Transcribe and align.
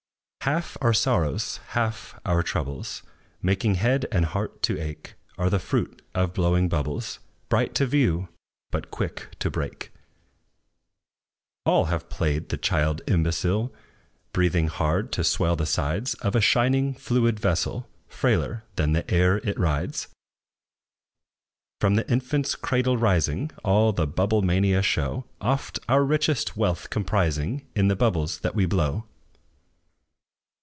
Half 0.45 0.75
our 0.81 0.91
sorrows, 0.91 1.57
half 1.67 2.19
our 2.25 2.41
troubles, 2.41 3.03
Making 3.43 3.75
head 3.75 4.07
and 4.11 4.25
heart 4.25 4.63
to 4.63 4.77
ache, 4.81 5.13
Are 5.37 5.51
the 5.51 5.59
fruit 5.59 6.01
of 6.15 6.33
blowing 6.33 6.67
bubbles, 6.67 7.19
Bright 7.47 7.75
to 7.75 7.85
view, 7.85 8.27
but 8.71 8.89
quick 8.89 9.35
to 9.37 9.51
break. 9.51 9.93
All 11.63 11.85
have 11.85 12.09
played 12.09 12.49
the 12.49 12.57
child 12.57 13.03
imbecile, 13.05 13.71
Breathing 14.33 14.67
hard 14.67 15.11
to 15.11 15.23
swell 15.23 15.55
the 15.55 15.67
sides 15.67 16.15
Of 16.15 16.35
a 16.35 16.41
shining, 16.41 16.95
fluid 16.95 17.39
vessel, 17.39 17.87
Frailer 18.07 18.63
than 18.77 18.93
the 18.93 19.09
air 19.13 19.37
it 19.47 19.59
rides. 19.59 20.07
From 21.79 21.93
the 21.95 22.11
infant's 22.11 22.55
cradle 22.55 22.97
rising, 22.97 23.51
All 23.63 23.93
the 23.93 24.07
bubble 24.07 24.41
mania 24.41 24.81
show, 24.81 25.25
Oft 25.39 25.77
our 25.87 26.03
richest 26.03 26.57
wealth 26.57 26.89
comprising 26.89 27.67
In 27.75 27.89
the 27.89 27.95
bubbles 27.95 28.39
that 28.39 28.55
we 28.55 28.65
blow. 28.65 29.05